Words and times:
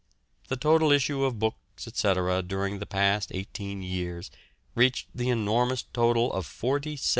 The 0.47 0.55
total 0.57 0.91
issue 0.91 1.23
of 1.25 1.37
books, 1.37 1.87
etc., 1.87 2.41
during 2.41 2.79
the 2.79 2.87
past 2.87 3.31
eighteen 3.35 3.83
years 3.83 4.31
reached 4.73 5.09
the 5.13 5.29
enormous 5.29 5.83
total 5.93 6.33
of 6.33 6.47
47,343,035. 6.47 7.07